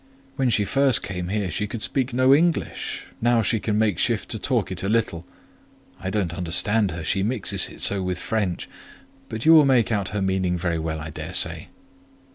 [0.35, 4.29] When she first came here she could speak no English; now she can make shift
[4.31, 5.27] to talk it a little:
[5.99, 8.67] I don't understand her, she mixes it so with French;
[9.29, 11.67] but you will make out her meaning very well, I dare say."